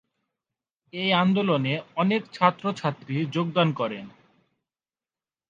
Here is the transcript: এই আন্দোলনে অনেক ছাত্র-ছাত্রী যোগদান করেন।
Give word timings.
এই 0.93 1.09
আন্দোলনে 1.13 1.73
অনেক 1.95 2.21
ছাত্র-ছাত্রী 2.33 3.15
যোগদান 3.25 3.69
করেন। 3.73 4.05